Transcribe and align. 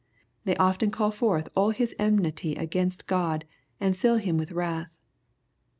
They 0.45 0.55
often 0.55 0.89
call 0.89 1.11
forth 1.11 1.53
anhia 1.53 1.93
enmity 1.99 2.55
against 2.55 3.05
God, 3.05 3.45
and 3.79 3.95
fill 3.95 4.15
him 4.17 4.35
with 4.35 4.51
wrath. 4.51 4.89